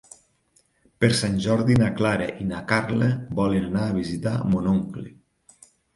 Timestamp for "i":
2.45-2.47